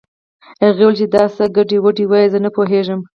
[0.63, 2.99] هغې وويل چې دا څه ګډې وډې وايې زه نه پوهېږم